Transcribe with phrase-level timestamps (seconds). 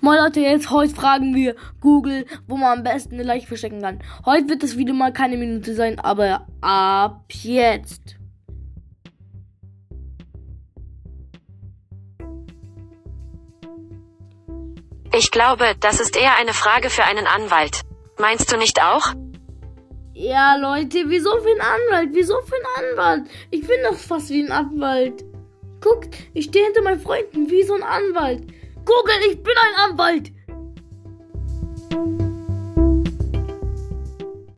[0.00, 4.02] Moin Leute, jetzt heute fragen wir Google, wo man am besten eine Leiche verstecken kann.
[4.24, 8.16] Heute wird das Video mal keine Minute sein, aber ab jetzt.
[15.14, 17.82] Ich glaube, das ist eher eine Frage für einen Anwalt.
[18.18, 19.12] Meinst du nicht auch?
[20.14, 22.10] Ja, Leute, wieso für einen Anwalt?
[22.12, 23.30] Wieso für einen Anwalt?
[23.50, 25.24] Ich bin doch fast wie ein Anwalt.
[25.80, 28.46] Guckt, ich stehe hinter meinen Freunden wie so ein Anwalt.
[28.84, 30.32] Google, ich bin ein Anwalt.